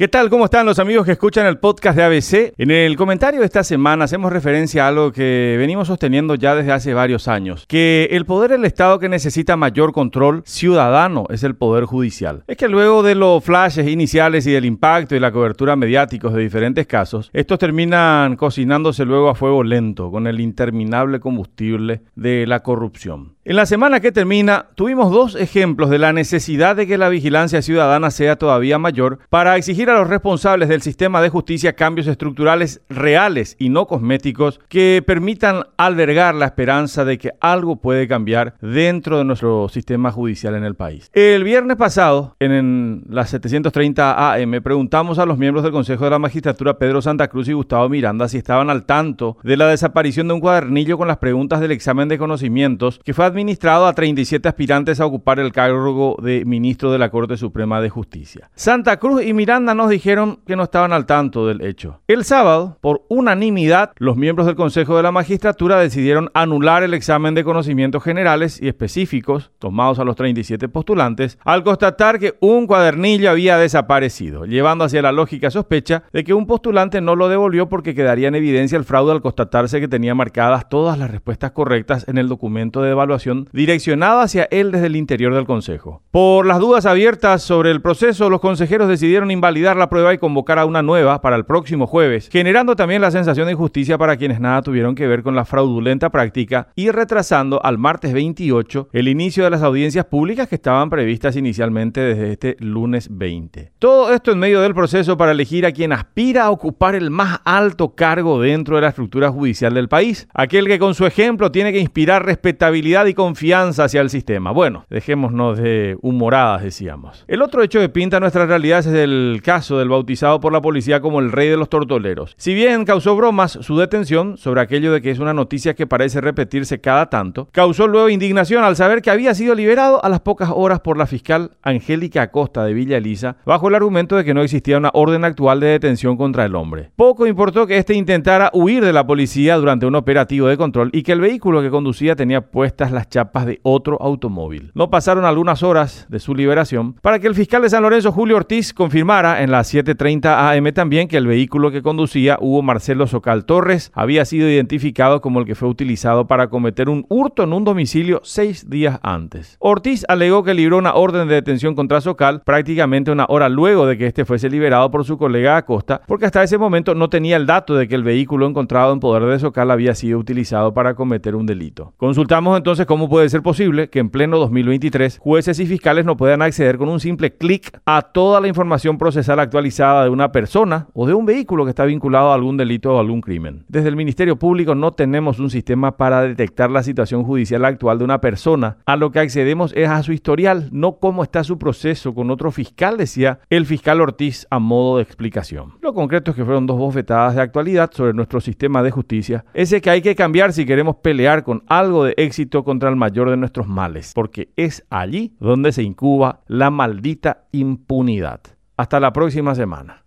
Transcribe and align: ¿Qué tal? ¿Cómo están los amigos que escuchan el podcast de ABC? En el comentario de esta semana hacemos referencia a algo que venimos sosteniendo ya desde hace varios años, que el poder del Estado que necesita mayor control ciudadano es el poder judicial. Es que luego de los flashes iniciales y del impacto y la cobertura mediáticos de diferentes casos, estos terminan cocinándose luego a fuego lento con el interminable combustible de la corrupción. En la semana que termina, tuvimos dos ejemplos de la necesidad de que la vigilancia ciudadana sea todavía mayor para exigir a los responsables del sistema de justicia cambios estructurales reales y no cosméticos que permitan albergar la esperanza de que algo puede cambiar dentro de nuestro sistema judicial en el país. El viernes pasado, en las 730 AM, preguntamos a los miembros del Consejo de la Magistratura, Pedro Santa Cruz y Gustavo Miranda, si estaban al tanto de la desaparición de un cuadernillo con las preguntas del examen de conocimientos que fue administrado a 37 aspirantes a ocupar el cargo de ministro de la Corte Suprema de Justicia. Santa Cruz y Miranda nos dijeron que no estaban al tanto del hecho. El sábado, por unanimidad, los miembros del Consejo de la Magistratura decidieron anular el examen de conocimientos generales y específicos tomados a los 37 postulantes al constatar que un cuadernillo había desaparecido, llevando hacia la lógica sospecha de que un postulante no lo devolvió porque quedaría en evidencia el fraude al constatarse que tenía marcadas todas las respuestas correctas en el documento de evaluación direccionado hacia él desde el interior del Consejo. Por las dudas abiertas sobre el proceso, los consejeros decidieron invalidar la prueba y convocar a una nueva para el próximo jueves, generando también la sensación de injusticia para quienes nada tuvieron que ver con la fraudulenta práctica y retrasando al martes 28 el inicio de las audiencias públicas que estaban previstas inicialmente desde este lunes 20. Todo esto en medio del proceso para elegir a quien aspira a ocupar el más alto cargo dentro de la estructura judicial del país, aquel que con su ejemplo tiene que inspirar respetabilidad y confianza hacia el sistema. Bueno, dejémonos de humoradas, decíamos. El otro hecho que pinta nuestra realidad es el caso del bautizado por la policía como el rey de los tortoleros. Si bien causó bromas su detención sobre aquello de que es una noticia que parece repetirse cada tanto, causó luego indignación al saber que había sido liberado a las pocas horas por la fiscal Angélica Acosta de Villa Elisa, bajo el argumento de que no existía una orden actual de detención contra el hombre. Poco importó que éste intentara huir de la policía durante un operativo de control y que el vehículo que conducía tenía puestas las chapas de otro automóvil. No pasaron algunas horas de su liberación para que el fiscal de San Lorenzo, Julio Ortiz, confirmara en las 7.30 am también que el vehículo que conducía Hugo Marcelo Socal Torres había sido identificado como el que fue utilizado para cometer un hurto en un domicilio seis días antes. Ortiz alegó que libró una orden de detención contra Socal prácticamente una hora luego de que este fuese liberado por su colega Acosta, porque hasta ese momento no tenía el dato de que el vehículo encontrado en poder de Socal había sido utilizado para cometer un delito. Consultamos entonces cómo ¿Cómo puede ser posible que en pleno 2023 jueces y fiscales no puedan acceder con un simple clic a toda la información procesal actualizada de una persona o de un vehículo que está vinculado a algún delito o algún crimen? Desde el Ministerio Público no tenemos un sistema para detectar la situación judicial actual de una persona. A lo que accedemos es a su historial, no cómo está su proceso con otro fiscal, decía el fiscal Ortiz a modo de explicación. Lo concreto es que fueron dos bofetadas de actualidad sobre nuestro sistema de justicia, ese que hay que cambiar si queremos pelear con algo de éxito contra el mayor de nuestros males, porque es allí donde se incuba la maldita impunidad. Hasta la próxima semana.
¿Qué 0.00 0.06
tal? 0.06 0.30
¿Cómo 0.30 0.44
están 0.44 0.64
los 0.64 0.78
amigos 0.78 1.04
que 1.04 1.10
escuchan 1.10 1.44
el 1.46 1.58
podcast 1.58 1.96
de 1.96 2.04
ABC? 2.04 2.54
En 2.56 2.70
el 2.70 2.96
comentario 2.96 3.40
de 3.40 3.46
esta 3.46 3.64
semana 3.64 4.04
hacemos 4.04 4.32
referencia 4.32 4.84
a 4.84 4.88
algo 4.90 5.10
que 5.10 5.56
venimos 5.58 5.88
sosteniendo 5.88 6.36
ya 6.36 6.54
desde 6.54 6.70
hace 6.70 6.94
varios 6.94 7.26
años, 7.26 7.64
que 7.66 8.06
el 8.12 8.24
poder 8.24 8.52
del 8.52 8.64
Estado 8.64 9.00
que 9.00 9.08
necesita 9.08 9.56
mayor 9.56 9.92
control 9.92 10.44
ciudadano 10.46 11.26
es 11.30 11.42
el 11.42 11.56
poder 11.56 11.84
judicial. 11.84 12.44
Es 12.46 12.56
que 12.56 12.68
luego 12.68 13.02
de 13.02 13.16
los 13.16 13.42
flashes 13.42 13.88
iniciales 13.88 14.46
y 14.46 14.52
del 14.52 14.66
impacto 14.66 15.16
y 15.16 15.18
la 15.18 15.32
cobertura 15.32 15.74
mediáticos 15.74 16.32
de 16.32 16.42
diferentes 16.42 16.86
casos, 16.86 17.30
estos 17.32 17.58
terminan 17.58 18.36
cocinándose 18.36 19.04
luego 19.04 19.30
a 19.30 19.34
fuego 19.34 19.64
lento 19.64 20.12
con 20.12 20.28
el 20.28 20.38
interminable 20.38 21.18
combustible 21.18 22.02
de 22.14 22.46
la 22.46 22.60
corrupción. 22.60 23.34
En 23.48 23.56
la 23.56 23.64
semana 23.64 24.00
que 24.00 24.12
termina, 24.12 24.66
tuvimos 24.74 25.10
dos 25.10 25.34
ejemplos 25.34 25.88
de 25.88 25.98
la 25.98 26.12
necesidad 26.12 26.76
de 26.76 26.86
que 26.86 26.98
la 26.98 27.08
vigilancia 27.08 27.62
ciudadana 27.62 28.10
sea 28.10 28.36
todavía 28.36 28.76
mayor 28.76 29.20
para 29.30 29.56
exigir 29.56 29.88
a 29.88 29.98
los 29.98 30.06
responsables 30.06 30.68
del 30.68 30.82
sistema 30.82 31.22
de 31.22 31.30
justicia 31.30 31.72
cambios 31.72 32.08
estructurales 32.08 32.82
reales 32.90 33.56
y 33.58 33.70
no 33.70 33.86
cosméticos 33.86 34.60
que 34.68 35.02
permitan 35.06 35.62
albergar 35.78 36.34
la 36.34 36.44
esperanza 36.44 37.06
de 37.06 37.16
que 37.16 37.30
algo 37.40 37.76
puede 37.76 38.06
cambiar 38.06 38.52
dentro 38.60 39.16
de 39.16 39.24
nuestro 39.24 39.70
sistema 39.70 40.12
judicial 40.12 40.54
en 40.54 40.64
el 40.64 40.74
país. 40.74 41.10
El 41.14 41.42
viernes 41.42 41.78
pasado, 41.78 42.36
en 42.40 43.04
las 43.08 43.30
730 43.30 44.34
AM, 44.34 44.62
preguntamos 44.62 45.18
a 45.18 45.24
los 45.24 45.38
miembros 45.38 45.62
del 45.62 45.72
Consejo 45.72 46.04
de 46.04 46.10
la 46.10 46.18
Magistratura, 46.18 46.78
Pedro 46.78 47.00
Santa 47.00 47.28
Cruz 47.28 47.48
y 47.48 47.54
Gustavo 47.54 47.88
Miranda, 47.88 48.28
si 48.28 48.36
estaban 48.36 48.68
al 48.68 48.84
tanto 48.84 49.38
de 49.42 49.56
la 49.56 49.68
desaparición 49.68 50.28
de 50.28 50.34
un 50.34 50.40
cuadernillo 50.40 50.98
con 50.98 51.08
las 51.08 51.16
preguntas 51.16 51.60
del 51.60 51.72
examen 51.72 52.10
de 52.10 52.18
conocimientos 52.18 53.00
que 53.02 53.14
fue 53.14 53.24
administrado 53.38 53.86
a 53.86 53.92
37 53.92 54.48
aspirantes 54.48 54.98
a 55.00 55.06
ocupar 55.06 55.38
el 55.38 55.52
cargo 55.52 56.16
de 56.20 56.44
ministro 56.44 56.90
de 56.90 56.98
la 56.98 57.08
Corte 57.08 57.36
Suprema 57.36 57.80
de 57.80 57.88
Justicia. 57.88 58.50
Santa 58.56 58.96
Cruz 58.96 59.22
y 59.24 59.32
Miranda 59.32 59.74
nos 59.74 59.90
dijeron 59.90 60.40
que 60.44 60.56
no 60.56 60.64
estaban 60.64 60.92
al 60.92 61.06
tanto 61.06 61.46
del 61.46 61.60
hecho. 61.60 62.00
El 62.08 62.24
sábado, 62.24 62.78
por 62.80 63.02
unanimidad, 63.08 63.92
los 63.98 64.16
miembros 64.16 64.48
del 64.48 64.56
Consejo 64.56 64.96
de 64.96 65.04
la 65.04 65.12
Magistratura 65.12 65.78
decidieron 65.78 66.30
anular 66.34 66.82
el 66.82 66.94
examen 66.94 67.34
de 67.34 67.44
conocimientos 67.44 68.02
generales 68.02 68.60
y 68.60 68.66
específicos 68.66 69.52
tomados 69.60 70.00
a 70.00 70.04
los 70.04 70.16
37 70.16 70.68
postulantes 70.68 71.38
al 71.44 71.62
constatar 71.62 72.18
que 72.18 72.34
un 72.40 72.66
cuadernillo 72.66 73.30
había 73.30 73.56
desaparecido, 73.56 74.46
llevando 74.46 74.84
hacia 74.84 75.00
la 75.00 75.12
lógica 75.12 75.52
sospecha 75.52 76.02
de 76.12 76.24
que 76.24 76.34
un 76.34 76.48
postulante 76.48 77.00
no 77.00 77.14
lo 77.14 77.28
devolvió 77.28 77.68
porque 77.68 77.94
quedaría 77.94 78.26
en 78.26 78.34
evidencia 78.34 78.76
el 78.76 78.84
fraude 78.84 79.12
al 79.12 79.22
constatarse 79.22 79.78
que 79.78 79.86
tenía 79.86 80.16
marcadas 80.16 80.68
todas 80.68 80.98
las 80.98 81.08
respuestas 81.08 81.52
correctas 81.52 82.04
en 82.08 82.18
el 82.18 82.26
documento 82.26 82.82
de 82.82 82.90
evaluación 82.90 83.17
direccionado 83.52 84.20
hacia 84.20 84.48
él 84.50 84.70
desde 84.72 84.86
el 84.86 84.96
interior 84.96 85.34
del 85.34 85.46
Consejo. 85.46 86.02
Por 86.10 86.46
las 86.46 86.58
dudas 86.58 86.86
abiertas 86.86 87.42
sobre 87.42 87.70
el 87.70 87.82
proceso, 87.82 88.30
los 88.30 88.40
consejeros 88.40 88.88
decidieron 88.88 89.30
invalidar 89.30 89.76
la 89.76 89.88
prueba 89.88 90.14
y 90.14 90.18
convocar 90.18 90.58
a 90.58 90.66
una 90.66 90.82
nueva 90.82 91.20
para 91.20 91.36
el 91.36 91.44
próximo 91.44 91.86
jueves, 91.86 92.28
generando 92.30 92.76
también 92.76 93.02
la 93.02 93.10
sensación 93.10 93.46
de 93.46 93.52
injusticia 93.52 93.98
para 93.98 94.16
quienes 94.16 94.40
nada 94.40 94.62
tuvieron 94.62 94.94
que 94.94 95.06
ver 95.06 95.22
con 95.22 95.34
la 95.34 95.44
fraudulenta 95.44 96.10
práctica 96.10 96.68
y 96.74 96.90
retrasando 96.90 97.64
al 97.64 97.78
martes 97.78 98.12
28 98.12 98.88
el 98.92 99.08
inicio 99.08 99.44
de 99.44 99.50
las 99.50 99.62
audiencias 99.62 100.04
públicas 100.04 100.48
que 100.48 100.54
estaban 100.54 100.90
previstas 100.90 101.36
inicialmente 101.36 102.00
desde 102.00 102.32
este 102.32 102.56
lunes 102.60 103.08
20. 103.10 103.72
Todo 103.78 104.12
esto 104.12 104.32
en 104.32 104.38
medio 104.38 104.60
del 104.60 104.74
proceso 104.74 105.16
para 105.16 105.32
elegir 105.32 105.66
a 105.66 105.72
quien 105.72 105.92
aspira 105.92 106.44
a 106.44 106.50
ocupar 106.50 106.94
el 106.94 107.10
más 107.10 107.40
alto 107.44 107.94
cargo 107.94 108.40
dentro 108.40 108.76
de 108.76 108.82
la 108.82 108.88
estructura 108.88 109.30
judicial 109.30 109.74
del 109.74 109.88
país, 109.88 110.28
aquel 110.34 110.66
que 110.66 110.78
con 110.78 110.94
su 110.94 111.06
ejemplo 111.06 111.50
tiene 111.50 111.72
que 111.72 111.80
inspirar 111.80 112.24
respetabilidad 112.24 113.06
y 113.08 113.14
confianza 113.14 113.84
hacia 113.84 114.00
el 114.00 114.10
sistema. 114.10 114.50
Bueno, 114.52 114.84
dejémonos 114.90 115.58
de 115.58 115.96
humoradas, 116.02 116.62
decíamos. 116.62 117.24
El 117.28 117.42
otro 117.42 117.62
hecho 117.62 117.80
que 117.80 117.88
pinta 117.88 118.20
nuestra 118.20 118.46
realidad 118.46 118.80
es 118.80 118.86
el 118.86 119.40
caso 119.42 119.78
del 119.78 119.88
bautizado 119.88 120.40
por 120.40 120.52
la 120.52 120.60
policía 120.60 121.00
como 121.00 121.20
el 121.20 121.32
rey 121.32 121.48
de 121.48 121.56
los 121.56 121.68
tortoleros. 121.68 122.34
Si 122.36 122.54
bien 122.54 122.84
causó 122.84 123.16
bromas 123.16 123.52
su 123.52 123.78
detención 123.78 124.36
sobre 124.36 124.60
aquello 124.60 124.92
de 124.92 125.02
que 125.02 125.10
es 125.10 125.18
una 125.18 125.34
noticia 125.34 125.74
que 125.74 125.86
parece 125.86 126.20
repetirse 126.20 126.80
cada 126.80 127.10
tanto, 127.10 127.48
causó 127.52 127.86
luego 127.86 128.08
indignación 128.08 128.64
al 128.64 128.76
saber 128.76 129.02
que 129.02 129.10
había 129.10 129.34
sido 129.34 129.54
liberado 129.54 130.04
a 130.04 130.08
las 130.08 130.20
pocas 130.20 130.50
horas 130.52 130.80
por 130.80 130.96
la 130.96 131.06
fiscal 131.06 131.52
Angélica 131.62 132.22
Acosta 132.22 132.64
de 132.64 132.74
Villa 132.74 132.96
Elisa, 132.96 133.36
bajo 133.44 133.68
el 133.68 133.74
argumento 133.74 134.16
de 134.16 134.24
que 134.24 134.34
no 134.34 134.42
existía 134.42 134.78
una 134.78 134.90
orden 134.92 135.24
actual 135.24 135.60
de 135.60 135.68
detención 135.68 136.16
contra 136.16 136.44
el 136.44 136.54
hombre. 136.54 136.90
Poco 136.96 137.26
importó 137.26 137.66
que 137.66 137.78
éste 137.78 137.94
intentara 137.94 138.50
huir 138.52 138.84
de 138.84 138.92
la 138.92 139.06
policía 139.06 139.56
durante 139.56 139.86
un 139.86 139.94
operativo 139.94 140.48
de 140.48 140.56
control 140.56 140.90
y 140.92 141.02
que 141.02 141.12
el 141.12 141.20
vehículo 141.20 141.62
que 141.62 141.70
conducía 141.70 142.16
tenía 142.16 142.40
puestas 142.40 142.92
las 142.92 142.97
chapas 143.06 143.44
de 143.44 143.60
otro 143.62 144.00
automóvil. 144.00 144.72
No 144.74 144.88
pasaron 144.88 145.26
algunas 145.26 145.62
horas 145.62 146.06
de 146.08 146.18
su 146.18 146.34
liberación 146.34 146.94
para 146.94 147.18
que 147.18 147.26
el 147.26 147.34
fiscal 147.34 147.62
de 147.62 147.70
San 147.70 147.82
Lorenzo, 147.82 148.12
Julio 148.12 148.36
Ortiz, 148.36 148.72
confirmara 148.72 149.42
en 149.42 149.50
las 149.50 149.74
7.30 149.74 150.56
am 150.56 150.72
también 150.72 151.08
que 151.08 151.16
el 151.16 151.26
vehículo 151.26 151.70
que 151.70 151.82
conducía 151.82 152.38
Hugo 152.40 152.62
Marcelo 152.62 153.06
Socal 153.06 153.44
Torres 153.44 153.90
había 153.94 154.24
sido 154.24 154.48
identificado 154.48 155.20
como 155.20 155.40
el 155.40 155.46
que 155.46 155.54
fue 155.54 155.68
utilizado 155.68 156.26
para 156.26 156.48
cometer 156.48 156.88
un 156.88 157.04
hurto 157.08 157.42
en 157.42 157.52
un 157.52 157.64
domicilio 157.64 158.20
seis 158.24 158.70
días 158.70 158.98
antes. 159.02 159.56
Ortiz 159.60 160.04
alegó 160.08 160.42
que 160.44 160.54
libró 160.54 160.78
una 160.78 160.94
orden 160.94 161.28
de 161.28 161.34
detención 161.34 161.74
contra 161.74 162.00
Socal 162.00 162.42
prácticamente 162.42 163.10
una 163.10 163.26
hora 163.28 163.48
luego 163.48 163.86
de 163.86 163.98
que 163.98 164.06
este 164.06 164.24
fuese 164.24 164.48
liberado 164.48 164.90
por 164.90 165.04
su 165.04 165.18
colega 165.18 165.56
Acosta, 165.56 166.00
porque 166.06 166.26
hasta 166.26 166.42
ese 166.42 166.58
momento 166.58 166.94
no 166.94 167.08
tenía 167.08 167.36
el 167.36 167.46
dato 167.46 167.74
de 167.74 167.88
que 167.88 167.94
el 167.94 168.02
vehículo 168.02 168.46
encontrado 168.46 168.92
en 168.92 169.00
poder 169.00 169.24
de 169.24 169.38
Socal 169.38 169.70
había 169.70 169.94
sido 169.94 170.18
utilizado 170.18 170.72
para 170.74 170.94
cometer 170.94 171.34
un 171.34 171.46
delito. 171.46 171.92
Consultamos 171.96 172.56
entonces 172.56 172.86
cómo 172.88 172.98
¿Cómo 172.98 173.08
puede 173.08 173.28
ser 173.28 173.42
posible 173.42 173.90
que 173.90 174.00
en 174.00 174.10
pleno 174.10 174.38
2023 174.38 175.18
jueces 175.20 175.60
y 175.60 175.66
fiscales 175.66 176.04
no 176.04 176.16
puedan 176.16 176.42
acceder 176.42 176.78
con 176.78 176.88
un 176.88 176.98
simple 176.98 177.32
clic 177.32 177.78
a 177.86 178.02
toda 178.02 178.40
la 178.40 178.48
información 178.48 178.98
procesal 178.98 179.38
actualizada 179.38 180.02
de 180.02 180.10
una 180.10 180.32
persona 180.32 180.88
o 180.94 181.06
de 181.06 181.14
un 181.14 181.24
vehículo 181.24 181.62
que 181.62 181.70
está 181.70 181.84
vinculado 181.84 182.32
a 182.32 182.34
algún 182.34 182.56
delito 182.56 182.96
o 182.96 182.98
algún 182.98 183.20
crimen? 183.20 183.64
Desde 183.68 183.88
el 183.88 183.94
Ministerio 183.94 184.36
Público 184.36 184.74
no 184.74 184.94
tenemos 184.94 185.38
un 185.38 185.48
sistema 185.48 185.96
para 185.96 186.22
detectar 186.22 186.72
la 186.72 186.82
situación 186.82 187.22
judicial 187.22 187.64
actual 187.64 187.98
de 187.98 188.04
una 188.04 188.20
persona. 188.20 188.78
A 188.84 188.96
lo 188.96 189.12
que 189.12 189.20
accedemos 189.20 189.72
es 189.76 189.88
a 189.88 190.02
su 190.02 190.12
historial, 190.12 190.68
no 190.72 190.98
cómo 190.98 191.22
está 191.22 191.44
su 191.44 191.56
proceso 191.56 192.16
con 192.16 192.32
otro 192.32 192.50
fiscal, 192.50 192.96
decía 192.96 193.38
el 193.48 193.64
fiscal 193.64 194.00
Ortiz 194.00 194.48
a 194.50 194.58
modo 194.58 194.96
de 194.96 195.04
explicación. 195.04 195.74
Lo 195.82 195.94
concreto 195.94 196.32
es 196.32 196.36
que 196.36 196.44
fueron 196.44 196.66
dos 196.66 196.78
bofetadas 196.78 197.36
de 197.36 197.42
actualidad 197.42 197.92
sobre 197.92 198.12
nuestro 198.12 198.40
sistema 198.40 198.82
de 198.82 198.90
justicia, 198.90 199.44
ese 199.54 199.80
que 199.80 199.90
hay 199.90 200.02
que 200.02 200.16
cambiar 200.16 200.52
si 200.52 200.66
queremos 200.66 200.96
pelear 200.96 201.44
con 201.44 201.62
algo 201.68 202.02
de 202.02 202.14
éxito 202.16 202.64
contra 202.78 202.90
el 202.90 202.96
mayor 202.96 203.28
de 203.28 203.36
nuestros 203.36 203.66
males, 203.66 204.12
porque 204.14 204.52
es 204.54 204.86
allí 204.88 205.34
donde 205.40 205.72
se 205.72 205.82
incuba 205.82 206.42
la 206.46 206.70
maldita 206.70 207.48
impunidad. 207.50 208.40
Hasta 208.76 209.00
la 209.00 209.12
próxima 209.12 209.56
semana. 209.56 210.04